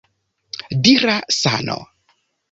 [0.87, 1.77] Dira Sano!